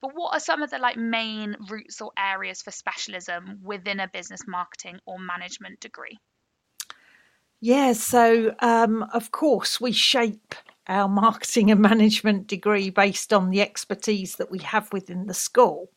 But 0.02 0.16
what 0.16 0.34
are 0.34 0.40
some 0.40 0.64
of 0.64 0.70
the 0.70 0.80
like 0.80 0.96
main 0.96 1.58
routes 1.70 2.00
or 2.00 2.14
areas 2.18 2.62
for 2.62 2.72
specialism 2.72 3.60
within 3.64 4.00
a 4.00 4.08
business 4.08 4.48
marketing 4.48 5.02
or 5.06 5.20
management 5.20 5.82
degree? 5.82 6.18
Yeah, 7.62 7.94
so 7.94 8.56
um, 8.60 9.04
of 9.14 9.32
course 9.32 9.82
we 9.82 9.92
shape 9.92 10.56
our 10.88 11.10
marketing 11.10 11.72
and 11.72 11.82
management 11.82 12.48
degree 12.48 12.90
based 12.90 13.34
on 13.34 13.50
the 13.50 13.62
expertise 13.62 14.38
that 14.38 14.50
we 14.50 14.60
have 14.60 14.92
within 14.94 15.28
the 15.28 15.34
school. 15.34 15.92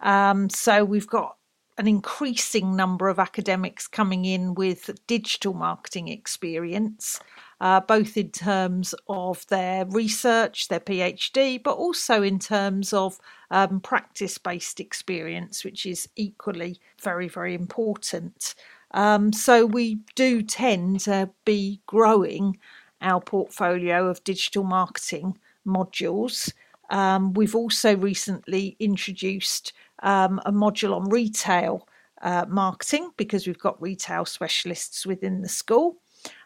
Um, 0.00 0.50
so 0.50 0.84
we've 0.84 1.06
got 1.06 1.36
an 1.78 1.86
increasing 1.86 2.74
number 2.74 3.08
of 3.08 3.18
academics 3.18 3.86
coming 3.86 4.24
in 4.24 4.54
with 4.54 4.90
digital 5.06 5.52
marketing 5.54 6.08
experience, 6.08 7.20
uh, 7.60 7.80
both 7.80 8.16
in 8.16 8.30
terms 8.30 8.94
of 9.08 9.46
their 9.48 9.84
research, 9.86 10.68
their 10.68 10.80
PhD, 10.80 11.62
but 11.62 11.76
also 11.76 12.22
in 12.22 12.38
terms 12.38 12.92
of 12.92 13.18
um, 13.50 13.80
practice 13.80 14.38
based 14.38 14.80
experience, 14.80 15.64
which 15.64 15.86
is 15.86 16.08
equally 16.16 16.80
very, 17.00 17.28
very 17.28 17.54
important. 17.54 18.54
Um, 18.96 19.30
so 19.30 19.66
we 19.66 19.98
do 20.14 20.42
tend 20.42 21.00
to 21.00 21.28
be 21.44 21.82
growing 21.86 22.58
our 23.02 23.20
portfolio 23.20 24.08
of 24.08 24.24
digital 24.24 24.64
marketing 24.64 25.38
modules. 25.66 26.50
Um, 26.88 27.34
we've 27.34 27.54
also 27.54 27.94
recently 27.94 28.74
introduced 28.80 29.74
um, 30.02 30.40
a 30.46 30.50
module 30.50 30.96
on 30.96 31.10
retail 31.10 31.86
uh, 32.22 32.46
marketing 32.48 33.10
because 33.18 33.46
we've 33.46 33.58
got 33.58 33.80
retail 33.82 34.24
specialists 34.24 35.04
within 35.04 35.42
the 35.42 35.48
school. 35.48 35.98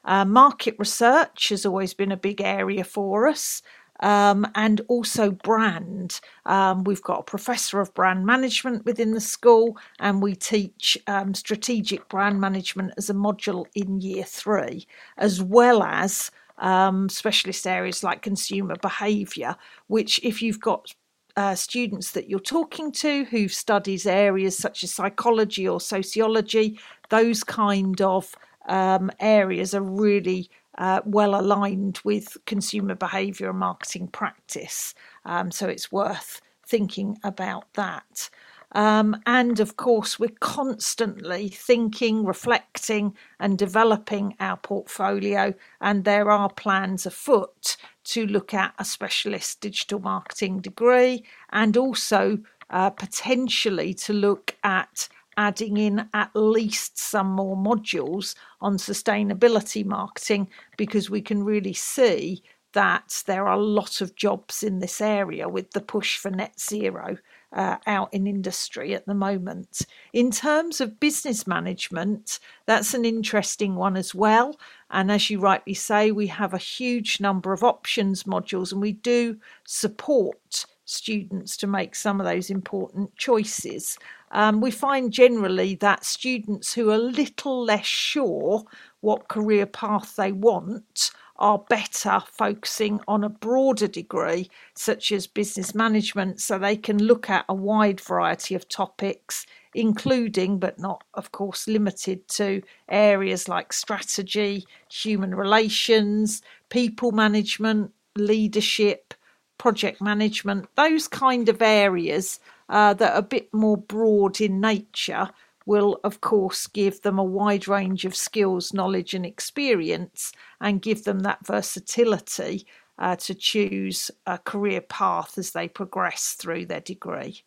Uh, 0.05 0.25
market 0.25 0.75
research 0.77 1.51
has 1.51 1.65
always 1.65 1.95
been 1.95 2.11
a 2.11 2.17
big 2.17 2.41
area 2.41 2.83
for 2.83 3.29
us 3.29 3.63
um, 4.01 4.47
and 4.55 4.81
also 4.89 5.31
brand. 5.31 6.21
Um, 6.47 6.85
we've 6.85 7.03
got 7.03 7.21
a 7.21 7.25
professor 7.25 7.81
of 7.81 7.95
brand 7.95 8.27
management 8.27 8.85
within 8.85 9.13
the 9.13 9.21
school, 9.21 9.77
and 9.99 10.23
we 10.23 10.35
teach 10.35 10.99
um, 11.07 11.35
strategic 11.35 12.09
brand 12.09 12.41
management 12.41 12.93
as 12.97 13.11
a 13.11 13.15
module 13.15 13.67
in 13.75 14.01
year 14.01 14.25
three, 14.25 14.87
as 15.19 15.43
well 15.43 15.83
as 15.83 16.31
um, 16.59 17.09
specialist 17.09 17.67
areas 17.67 18.03
like 18.03 18.23
consumer 18.23 18.77
behaviour, 18.81 19.57
which, 19.87 20.21
if 20.23 20.43
you've 20.43 20.61
got 20.61 20.95
uh, 21.37 21.55
students 21.55 22.13
that 22.13 22.29
you're 22.29 22.41
talking 22.41 22.93
to 22.93 23.25
who've 23.25 23.53
studied 23.53 24.07
areas 24.07 24.59
such 24.59 24.85
as 24.85 24.93
psychology 24.93 25.67
or 25.67 25.81
sociology, 25.81 26.79
those 27.09 27.43
kind 27.45 28.01
of 28.01 28.35
um, 28.69 29.11
areas 29.21 29.75
are 29.75 29.83
really 29.83 30.51
uh, 30.79 31.01
well 31.05 31.35
aligned 31.35 32.01
with 32.05 32.37
consumer 32.47 32.95
behaviour 32.95 33.51
and 33.51 33.59
marketing 33.59 34.09
practice. 34.09 34.95
Um, 35.25 35.51
so 35.51 35.69
it's 35.69 35.93
worth 35.93 36.41
thinking 36.67 37.19
about 37.25 37.73
that. 37.75 38.31
Um, 38.73 39.21
and 39.27 39.59
of 39.59 39.77
course, 39.77 40.19
we're 40.19 40.31
constantly 40.41 41.49
thinking, 41.49 42.25
reflecting, 42.25 43.17
and 43.41 43.59
developing 43.59 44.37
our 44.39 44.57
portfolio. 44.57 45.55
And 45.81 46.05
there 46.05 46.31
are 46.31 46.49
plans 46.49 47.07
afoot 47.07 47.77
to 48.05 48.27
look 48.27 48.55
at 48.55 48.75
a 48.79 48.85
specialist 48.85 49.61
digital 49.61 49.99
marketing 49.99 50.61
degree 50.61 51.25
and 51.51 51.77
also 51.77 52.39
uh, 52.71 52.91
potentially 52.91 53.93
to 53.95 54.13
look 54.13 54.57
at 54.63 55.09
adding 55.41 55.79
in 55.79 56.07
at 56.13 56.31
least 56.35 56.99
some 56.99 57.29
more 57.29 57.57
modules 57.57 58.35
on 58.61 58.77
sustainability 58.77 59.83
marketing 59.83 60.47
because 60.77 61.09
we 61.09 61.23
can 61.23 61.43
really 61.43 61.73
see 61.73 62.43
that 62.75 63.23
there 63.27 63.49
are 63.49 63.55
a 63.55 63.63
lot 63.63 64.03
of 64.03 64.15
jobs 64.15 64.63
in 64.63 64.81
this 64.81 65.01
area 65.01 65.49
with 65.49 65.71
the 65.71 65.81
push 65.81 66.19
for 66.19 66.31
net 66.31 66.61
zero 66.61 67.17
uh, 67.55 67.77
out 67.87 68.13
in 68.13 68.27
industry 68.27 68.95
at 68.95 69.07
the 69.07 69.15
moment. 69.15 69.87
In 70.13 70.31
terms 70.31 70.79
of 70.79 71.01
business 71.01 71.47
management, 71.47 72.39
that's 72.67 72.93
an 72.93 73.07
interesting 73.07 73.77
one 73.77 73.97
as 73.97 74.15
well. 74.15 74.61
And 74.91 75.11
as 75.11 75.31
you 75.31 75.41
rightly 75.41 75.75
say, 75.75 76.11
we 76.11 76.27
have 76.27 76.53
a 76.53 76.59
huge 76.59 77.19
number 77.19 77.55
of 77.55 77.65
options 77.65 78.25
modules 78.25 78.73
and 78.73 78.81
we 78.83 78.93
do 78.93 79.39
support 79.67 80.67
students 80.91 81.57
to 81.57 81.67
make 81.67 81.95
some 81.95 82.21
of 82.21 82.27
those 82.27 82.51
important 82.51 83.17
choices. 83.17 83.97
Um, 84.33 84.61
we 84.61 84.71
find 84.71 85.13
generally 85.13 85.75
that 85.77 86.05
students 86.05 86.75
who 86.75 86.91
are 86.91 86.95
a 86.95 86.99
little 86.99 87.65
less 87.65 87.87
sure 87.87 88.65
what 89.01 89.29
career 89.29 89.67
path 89.67 90.17
they 90.17 90.33
want 90.33 91.11
are 91.41 91.65
better 91.71 92.23
focusing 92.31 93.01
on 93.09 93.25
a 93.25 93.29
broader 93.29 93.89
degree, 93.89 94.51
such 94.75 95.11
as 95.11 95.27
business 95.27 95.75
management, 95.75 96.41
so 96.41 96.59
they 96.59 96.77
can 96.77 97.03
look 97.03 97.31
at 97.31 97.47
a 97.49 97.55
wide 97.55 97.99
variety 97.99 98.55
of 98.55 98.69
topics, 98.69 99.47
including 99.75 100.59
but 100.59 100.79
not, 100.79 101.03
of 101.15 101.33
course, 101.33 101.67
limited 101.67 102.29
to 102.29 102.63
areas 102.91 103.49
like 103.49 103.73
strategy, 103.73 104.67
human 104.91 105.35
relations, 105.35 106.43
people 106.69 107.11
management, 107.11 107.91
leadership, 108.17 109.15
project 109.57 110.01
management, 110.01 110.67
those 110.77 111.09
kind 111.09 111.49
of 111.49 111.63
areas 111.63 112.39
uh, 112.71 112.95
that 112.95 113.13
are 113.13 113.19
a 113.19 113.23
bit 113.23 113.53
more 113.53 113.77
broad 113.77 114.41
in 114.41 114.61
nature 114.61 115.29
will, 115.67 116.01
of 116.05 116.21
course, 116.21 116.67
give 116.67 117.03
them 117.03 117.19
a 117.19 117.25
wide 117.25 117.69
range 117.69 118.05
of 118.05 118.17
skills, 118.17 118.73
knowledge, 118.73 119.13
and 119.13 119.27
experience 119.27 120.33
and 120.61 120.81
give 120.81 121.05
them 121.05 121.21
that 121.21 121.47
versatility 121.47 122.67
uh, 122.99 123.17
to 123.17 123.35
choose 123.35 124.11
a 124.27 124.39
career 124.39 124.81
path 124.81 125.37
as 125.37 125.51
they 125.51 125.69
progress 125.69 126.33
through 126.33 126.67
their 126.67 126.81
degree. 126.81 127.43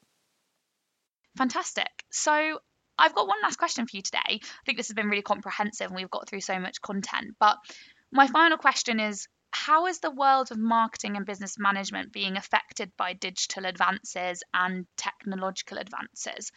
Fantastic. 1.38 1.89
So, 2.12 2.60
I've 2.98 3.15
got 3.15 3.27
one 3.27 3.42
last 3.42 3.58
question 3.58 3.88
for 3.88 3.98
you 3.98 4.03
today. 4.03 4.20
I 4.30 4.39
think 4.65 4.77
this 4.77 4.88
has 4.89 4.94
been 4.94 5.10
really 5.10 5.24
comprehensive 5.24 5.88
and 5.88 5.96
we've 5.96 6.12
got 6.12 6.30
through 6.30 6.42
so 6.42 6.60
much 6.60 6.80
content. 6.82 7.36
But 7.39 7.58
my 8.12 8.27
final 8.27 8.58
question 8.58 9.00
is 9.00 9.27
how 9.53 9.88
is 9.88 10.00
the 10.00 10.12
world 10.12 10.51
of 10.51 10.57
marketing 10.57 11.15
and 11.15 11.25
business 11.25 11.57
management 11.57 12.12
being 12.12 12.38
affected 12.38 12.91
by 12.98 13.13
digital 13.13 13.65
advances 13.65 14.43
and 14.53 14.86
technological 14.98 15.77
advances? 15.77 16.51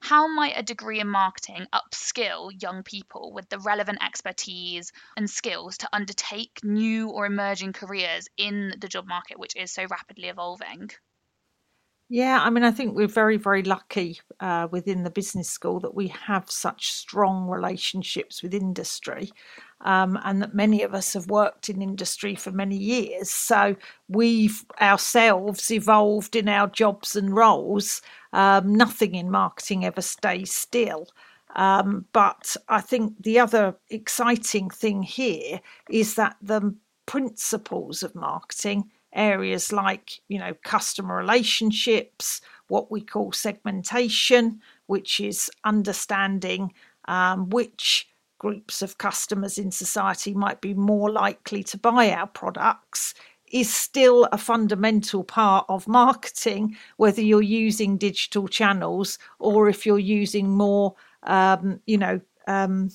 How 0.00 0.26
might 0.26 0.58
a 0.58 0.62
degree 0.62 1.00
in 1.00 1.08
marketing 1.08 1.66
upskill 1.72 2.50
young 2.60 2.82
people 2.82 3.32
with 3.32 3.48
the 3.48 3.58
relevant 3.58 4.02
expertise 4.02 4.92
and 5.16 5.28
skills 5.30 5.78
to 5.78 5.88
undertake 5.92 6.60
new 6.62 7.08
or 7.10 7.26
emerging 7.26 7.72
careers 7.72 8.28
in 8.36 8.74
the 8.80 8.88
job 8.88 9.06
market, 9.06 9.38
which 9.38 9.56
is 9.56 9.72
so 9.72 9.86
rapidly 9.90 10.28
evolving? 10.28 10.90
Yeah, 12.12 12.40
I 12.42 12.50
mean, 12.50 12.64
I 12.64 12.72
think 12.72 12.96
we're 12.96 13.06
very, 13.06 13.36
very 13.36 13.62
lucky 13.62 14.18
uh, 14.40 14.66
within 14.68 15.04
the 15.04 15.10
business 15.10 15.48
school 15.48 15.78
that 15.80 15.94
we 15.94 16.08
have 16.08 16.50
such 16.50 16.92
strong 16.92 17.48
relationships 17.48 18.42
with 18.42 18.52
industry. 18.52 19.30
Um, 19.82 20.18
and 20.24 20.42
that 20.42 20.54
many 20.54 20.82
of 20.82 20.94
us 20.94 21.14
have 21.14 21.28
worked 21.28 21.70
in 21.70 21.80
industry 21.80 22.34
for 22.34 22.50
many 22.50 22.76
years. 22.76 23.30
So 23.30 23.76
we've 24.08 24.64
ourselves 24.80 25.70
evolved 25.70 26.36
in 26.36 26.48
our 26.48 26.68
jobs 26.68 27.16
and 27.16 27.34
roles. 27.34 28.02
Um, 28.34 28.74
nothing 28.74 29.14
in 29.14 29.30
marketing 29.30 29.86
ever 29.86 30.02
stays 30.02 30.52
still. 30.52 31.08
Um, 31.56 32.04
but 32.12 32.56
I 32.68 32.80
think 32.80 33.22
the 33.22 33.38
other 33.38 33.74
exciting 33.88 34.70
thing 34.70 35.02
here 35.02 35.60
is 35.88 36.14
that 36.14 36.36
the 36.42 36.74
principles 37.06 38.02
of 38.02 38.14
marketing 38.14 38.90
areas 39.12 39.72
like 39.72 40.20
you 40.28 40.38
know 40.38 40.54
customer 40.62 41.16
relationships 41.16 42.40
what 42.68 42.92
we 42.92 43.00
call 43.00 43.32
segmentation 43.32 44.60
which 44.86 45.18
is 45.18 45.50
understanding 45.64 46.72
um, 47.08 47.50
which 47.50 48.08
groups 48.40 48.80
of 48.80 48.96
customers 48.96 49.58
in 49.58 49.70
society 49.70 50.32
might 50.32 50.60
be 50.62 50.72
more 50.72 51.10
likely 51.10 51.62
to 51.62 51.78
buy 51.78 52.10
our 52.10 52.26
products 52.26 53.14
is 53.52 53.72
still 53.72 54.26
a 54.32 54.38
fundamental 54.38 55.22
part 55.22 55.66
of 55.68 55.86
marketing 55.86 56.74
whether 56.96 57.20
you're 57.20 57.42
using 57.42 57.98
digital 57.98 58.48
channels 58.48 59.18
or 59.38 59.68
if 59.68 59.84
you're 59.84 59.98
using 59.98 60.48
more 60.48 60.94
um, 61.24 61.78
you 61.86 61.98
know 61.98 62.18
um, 62.48 62.90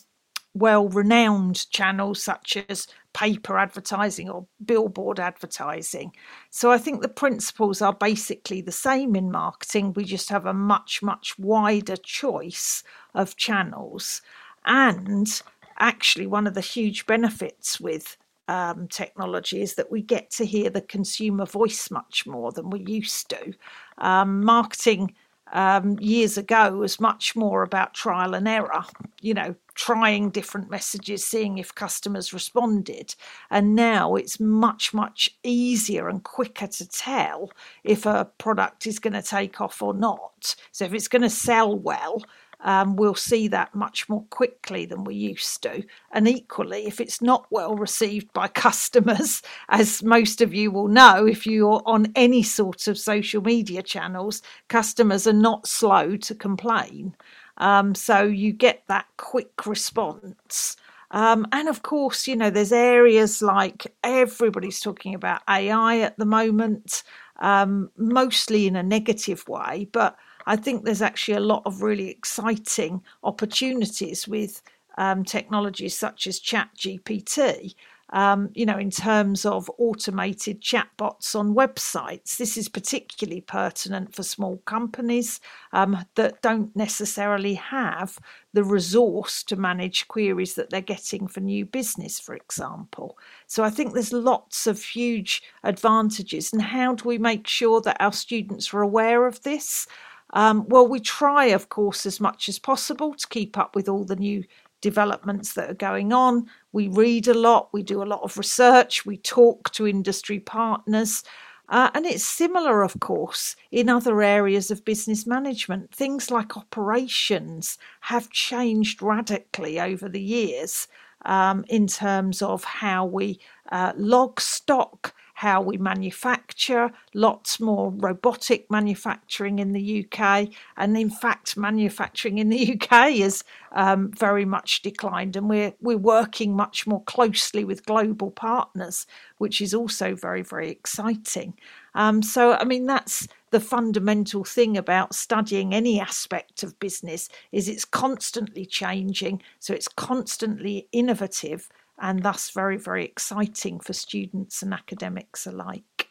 well 0.56 0.90
renowned 0.90 1.70
channels 1.70 2.24
such 2.24 2.58
as 2.68 2.88
paper 3.14 3.58
advertising 3.58 4.30
or 4.30 4.46
billboard 4.66 5.20
advertising. 5.22 6.12
So 6.50 6.72
I 6.72 6.78
think 6.78 7.02
the 7.02 7.08
principles 7.08 7.82
are 7.82 7.94
basically 7.94 8.62
the 8.62 8.74
same 8.74 9.16
in 9.16 9.32
marketing. 9.32 9.94
We 9.94 10.04
just 10.04 10.30
have 10.30 10.46
a 10.46 10.54
much, 10.54 11.02
much 11.02 11.40
wider 11.40 11.96
choice 11.96 12.84
of 13.14 13.38
channels. 13.38 14.22
And 14.66 15.42
actually, 15.80 16.28
one 16.28 16.48
of 16.48 16.54
the 16.54 16.62
huge 16.62 17.06
benefits 17.06 17.80
with 17.80 18.18
um, 18.48 18.88
technology 18.88 19.62
is 19.62 19.76
that 19.76 19.92
we 19.92 20.02
get 20.02 20.30
to 20.32 20.46
hear 20.46 20.70
the 20.70 20.82
consumer 20.82 21.46
voice 21.46 21.90
much 21.90 22.26
more 22.28 22.52
than 22.52 22.70
we 22.70 22.80
used 22.82 23.30
to. 23.30 23.54
Um, 23.98 24.44
marketing 24.44 25.14
um, 25.54 25.98
years 26.00 26.38
ago 26.38 26.72
was 26.72 27.00
much 27.00 27.36
more 27.36 27.64
about 27.64 27.94
trial 27.94 28.34
and 28.34 28.48
error, 28.48 28.84
you 29.22 29.34
know, 29.34 29.56
trying 29.76 30.30
different 30.30 30.70
messages, 30.70 31.24
seeing 31.24 31.58
if 31.58 31.76
customers 31.76 32.34
responded. 32.34 33.14
And 33.52 33.76
now 33.76 34.16
it's 34.16 34.40
much, 34.40 34.94
much 34.94 35.30
easier 35.44 36.10
and 36.10 36.24
quicker 36.24 36.68
to 36.68 36.88
tell 36.88 37.52
if 37.84 38.06
a 38.06 38.30
product 38.38 38.88
is 38.88 39.00
going 39.00 39.14
to 39.14 39.22
take 39.22 39.62
off 39.62 39.82
or 39.82 39.94
not. 39.94 40.56
So 40.72 40.86
if 40.86 40.94
it's 40.94 41.08
going 41.08 41.22
to 41.22 41.30
sell 41.30 41.78
well, 41.78 42.24
um, 42.62 42.96
we'll 42.96 43.16
see 43.16 43.48
that 43.50 43.74
much 43.76 44.08
more 44.10 44.24
quickly 44.30 44.86
than 44.86 45.04
we 45.04 45.16
used 45.16 45.62
to. 45.64 45.84
And 46.12 46.28
equally, 46.28 46.88
if 46.88 47.00
it's 47.00 47.22
not 47.22 47.46
well 47.52 47.76
received 47.76 48.32
by 48.34 48.48
customers, 48.48 49.42
as 49.70 50.04
most 50.04 50.42
of 50.42 50.54
you 50.54 50.72
will 50.72 50.88
know, 50.88 51.26
if 51.26 51.46
you're 51.46 51.82
on 51.86 52.12
any 52.16 52.44
sort 52.44 52.88
of 52.88 52.98
social 52.98 53.42
media 53.42 53.82
channels, 53.82 54.42
customers 54.68 55.28
are 55.28 55.34
not 55.34 55.68
slow 55.68 56.16
to 56.18 56.36
complain. 56.36 57.16
Um, 57.58 57.96
so 57.96 58.24
you 58.24 58.52
get 58.52 58.84
that 58.88 59.06
quick 59.18 59.66
response. 59.66 60.76
Um, 61.12 61.48
and 61.52 61.70
of 61.70 61.84
course, 61.84 62.28
you 62.28 62.36
know, 62.36 62.50
there's 62.50 62.74
areas 62.74 63.42
like 63.42 63.94
everybody's 64.04 64.80
talking 64.80 65.16
about 65.16 65.42
AI 65.50 66.00
at 66.00 66.18
the 66.18 66.26
moment, 66.26 67.04
um, 67.40 67.90
mostly 67.98 68.68
in 68.68 68.76
a 68.76 68.84
negative 68.84 69.48
way, 69.48 69.88
but 69.92 70.18
I 70.46 70.56
think 70.56 70.84
there's 70.84 71.02
actually 71.02 71.36
a 71.36 71.40
lot 71.42 71.64
of 71.66 71.82
really 71.82 72.10
exciting 72.10 73.02
opportunities 73.24 74.28
with 74.28 74.62
um, 74.98 75.24
technologies 75.24 75.98
such 75.98 76.28
as 76.28 76.40
ChatGPT. 76.40 77.76
Um, 78.12 78.52
you 78.54 78.68
know, 78.68 78.78
in 78.78 78.92
terms 78.92 79.46
of 79.46 79.70
automated 79.80 80.62
chatbots 80.62 81.36
on 81.36 81.56
websites. 81.56 82.38
This 82.38 82.56
is 82.56 82.70
particularly 82.70 83.42
pertinent 83.42 84.14
for 84.14 84.22
small 84.22 84.58
companies 84.66 85.42
um, 85.74 86.06
that 86.14 86.40
don't 86.44 86.74
necessarily 86.76 87.56
have 87.56 88.20
the 88.54 88.64
resource 88.64 89.42
to 89.46 89.56
manage 89.56 90.08
queries 90.08 90.54
that 90.54 90.70
they're 90.70 90.82
getting 90.82 91.28
for 91.28 91.40
new 91.40 91.66
business, 91.66 92.20
for 92.20 92.36
example. 92.36 93.18
So 93.48 93.64
I 93.64 93.72
think 93.72 93.94
there's 93.94 94.14
lots 94.14 94.68
of 94.68 94.82
huge 94.82 95.42
advantages. 95.64 96.54
And 96.54 96.62
how 96.62 96.94
do 96.94 97.10
we 97.10 97.18
make 97.18 97.48
sure 97.48 97.82
that 97.82 97.98
our 98.00 98.14
students 98.14 98.72
are 98.72 98.82
aware 98.82 99.26
of 99.26 99.42
this? 99.42 99.88
Um, 100.36 100.68
well, 100.68 100.88
we 100.88 101.00
try, 101.00 101.46
of 101.46 101.70
course, 101.70 102.06
as 102.06 102.20
much 102.20 102.50
as 102.50 102.60
possible 102.60 103.14
to 103.16 103.28
keep 103.28 103.58
up 103.58 103.76
with 103.76 103.90
all 103.90 104.04
the 104.04 104.18
new 104.18 104.44
developments 104.82 105.54
that 105.54 105.70
are 105.70 105.74
going 105.90 106.14
on. 106.14 106.46
We 106.74 106.90
read 106.90 107.28
a 107.28 107.34
lot, 107.34 107.70
we 107.74 107.82
do 107.82 108.04
a 108.04 108.06
lot 108.06 108.22
of 108.22 108.38
research, 108.38 109.06
we 109.06 109.18
talk 109.18 109.72
to 109.72 109.88
industry 109.88 110.40
partners. 110.40 111.24
Uh, 111.70 111.90
and 111.96 112.06
it's 112.06 112.24
similar, 112.24 112.84
of 112.84 113.00
course, 113.00 113.56
in 113.72 113.90
other 113.90 114.22
areas 114.22 114.70
of 114.70 114.86
business 114.86 115.26
management. 115.26 115.92
Things 115.92 116.30
like 116.30 116.56
operations 116.56 117.80
have 118.02 118.30
changed 118.30 119.02
radically 119.02 119.80
over 119.80 120.08
the 120.08 120.22
years 120.22 120.88
um, 121.26 121.66
in 121.68 121.88
terms 121.88 122.42
of 122.42 122.64
how 122.64 123.06
we 123.06 123.40
uh, 123.72 123.94
log 123.98 124.40
stock, 124.40 125.16
how 125.36 125.62
we 125.62 125.78
manufacture, 125.78 126.90
lots 127.14 127.60
more 127.60 127.92
robotic 127.92 128.72
manufacturing 128.72 129.60
in 129.60 129.74
the 129.74 130.06
UK. 130.06 130.48
And 130.78 130.98
in 130.98 131.10
fact, 131.10 131.58
manufacturing 131.58 132.38
in 132.38 132.48
the 132.48 132.74
UK 132.82 133.18
has 133.18 133.44
um, 133.74 134.12
very 134.12 134.46
much 134.46 134.82
declined, 134.82 135.36
and 135.36 135.50
we're, 135.50 135.74
we're 135.82 135.98
working 135.98 136.56
much 136.56 136.88
more 136.88 137.04
closely 137.04 137.66
with 137.66 137.86
global 137.86 138.32
partners, 138.32 139.06
which 139.38 139.60
is 139.60 139.74
also 139.74 140.16
very, 140.16 140.42
very 140.42 140.70
exciting. 140.70 141.54
Um, 141.96 142.24
so, 142.24 142.54
I 142.54 142.64
mean, 142.64 142.86
that's 142.86 143.28
the 143.52 143.60
fundamental 143.60 144.46
thing 144.46 144.78
about 144.78 145.14
studying 145.14 145.74
any 145.74 146.00
aspect 146.00 146.64
of 146.64 146.80
business 146.80 147.28
is 147.52 147.70
it's 147.70 147.86
constantly 147.86 148.66
changing 148.66 149.42
so 149.60 149.74
it's 149.74 149.88
constantly 149.88 150.90
innovative 150.92 151.70
and 152.00 152.24
thus 152.24 152.50
very, 152.52 152.78
very 152.78 153.06
exciting 153.06 153.80
for 153.80 153.94
students 153.94 154.62
and 154.62 154.74
academics 154.74 155.46
alike. 155.46 156.10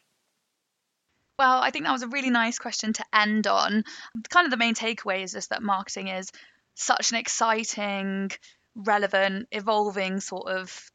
Well, 1.38 1.60
I 1.60 1.70
think 1.70 1.84
that 1.84 1.92
was 1.92 2.02
a 2.02 2.08
really 2.08 2.30
nice 2.30 2.58
question 2.58 2.92
to 2.92 3.04
end 3.12 3.46
on. 3.46 3.84
Kind 4.30 4.46
of 4.46 4.50
the 4.50 4.56
main 4.56 4.74
takeaway 4.74 5.22
is 5.22 5.32
just 5.32 5.50
that 5.50 5.62
marketing 5.62 6.08
is 6.08 6.30
such 6.74 7.10
an 7.10 7.18
exciting, 7.18 8.30
relevant, 8.74 9.48
evolving 9.50 10.20
sort 10.20 10.48
of 10.48 10.90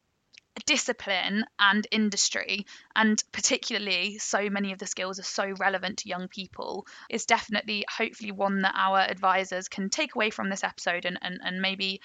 discipline 0.65 1.45
and 1.57 1.87
industry 1.91 2.65
and 2.95 3.23
particularly 3.31 4.17
so 4.17 4.49
many 4.49 4.71
of 4.73 4.79
the 4.79 4.87
skills 4.87 5.19
are 5.19 5.23
so 5.23 5.53
relevant 5.59 5.99
to 5.99 6.09
young 6.09 6.27
people 6.27 6.85
is 7.09 7.25
definitely 7.25 7.85
hopefully 7.89 8.31
one 8.31 8.61
that 8.61 8.73
our 8.75 8.99
advisors 8.99 9.69
can 9.69 9.89
take 9.89 10.15
away 10.15 10.29
from 10.29 10.49
this 10.49 10.63
episode 10.63 11.05
and, 11.05 11.17
and, 11.21 11.39
and 11.43 11.61
maybe 11.61 12.01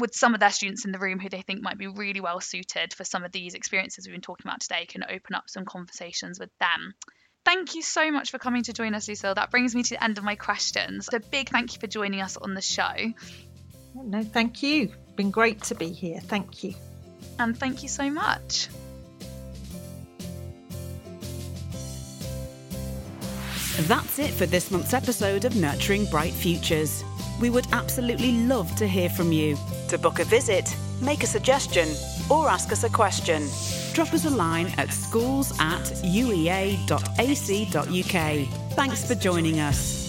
with 0.00 0.14
some 0.14 0.34
of 0.34 0.40
their 0.40 0.50
students 0.50 0.84
in 0.84 0.92
the 0.92 0.98
room 0.98 1.18
who 1.18 1.28
they 1.28 1.42
think 1.42 1.62
might 1.62 1.78
be 1.78 1.86
really 1.86 2.20
well 2.20 2.40
suited 2.40 2.92
for 2.94 3.04
some 3.04 3.24
of 3.24 3.32
these 3.32 3.54
experiences 3.54 4.06
we've 4.06 4.14
been 4.14 4.20
talking 4.20 4.46
about 4.46 4.60
today 4.60 4.86
can 4.86 5.04
open 5.04 5.34
up 5.34 5.44
some 5.46 5.64
conversations 5.64 6.40
with 6.40 6.50
them. 6.58 6.94
Thank 7.44 7.74
you 7.74 7.82
so 7.82 8.10
much 8.10 8.30
for 8.30 8.38
coming 8.38 8.62
to 8.64 8.72
join 8.72 8.94
us, 8.94 9.08
Lucille. 9.08 9.34
That 9.34 9.50
brings 9.50 9.74
me 9.74 9.82
to 9.82 9.90
the 9.94 10.04
end 10.04 10.18
of 10.18 10.24
my 10.24 10.34
questions. 10.34 11.08
So, 11.10 11.18
big 11.18 11.48
thank 11.48 11.74
you 11.74 11.80
for 11.80 11.86
joining 11.86 12.20
us 12.20 12.36
on 12.36 12.54
the 12.54 12.60
show. 12.60 12.94
No, 13.94 14.22
thank 14.22 14.62
you. 14.62 14.92
It's 15.04 15.12
been 15.16 15.30
great 15.30 15.62
to 15.64 15.74
be 15.74 15.90
here. 15.90 16.20
Thank 16.20 16.62
you. 16.62 16.74
And 17.38 17.56
thank 17.56 17.82
you 17.82 17.88
so 17.88 18.10
much. 18.10 18.68
That's 23.82 24.18
it 24.18 24.30
for 24.30 24.46
this 24.46 24.70
month's 24.70 24.92
episode 24.92 25.44
of 25.46 25.56
Nurturing 25.56 26.04
Bright 26.06 26.32
Futures. 26.34 27.02
We 27.40 27.50
would 27.50 27.66
absolutely 27.72 28.32
love 28.32 28.74
to 28.76 28.86
hear 28.86 29.08
from 29.08 29.32
you. 29.32 29.56
To 29.88 29.98
book 29.98 30.18
a 30.20 30.24
visit, 30.24 30.76
make 31.00 31.22
a 31.22 31.26
suggestion, 31.26 31.88
or 32.30 32.48
ask 32.48 32.70
us 32.70 32.84
a 32.84 32.90
question, 32.90 33.48
drop 33.94 34.12
us 34.12 34.26
a 34.26 34.30
line 34.30 34.66
at 34.76 34.92
schools 34.92 35.52
at 35.58 35.82
uea.ac.uk. 36.04 36.88
Thanks 38.76 39.06
for 39.06 39.14
joining 39.14 39.58
us. 39.58 39.99